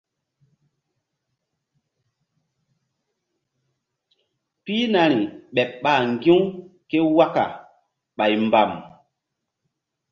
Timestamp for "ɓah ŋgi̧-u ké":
5.83-6.97